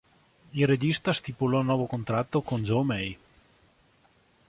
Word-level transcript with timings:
Il 0.53 0.65
regista 0.65 1.13
stipulò 1.13 1.59
un 1.59 1.67
nuovo 1.67 1.85
contratto 1.85 2.41
con 2.41 2.63
Joe 2.63 2.83
May. 2.83 3.17